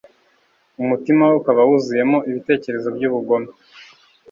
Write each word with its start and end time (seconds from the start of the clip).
umutima 0.81 1.21
we 1.29 1.33
ukaba 1.39 1.61
wuzuyemo 1.69 2.17
ibitekerezo 2.29 2.87
by'ubugome 2.95 3.49